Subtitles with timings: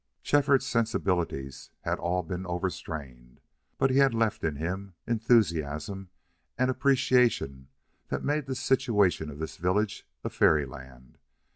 [0.23, 3.39] Shefford's sensibilities had all been overstrained,
[3.77, 6.09] but he had left in him enthusiasm
[6.57, 7.67] and appreciation
[8.07, 11.19] that made the situation of this village a fairyland.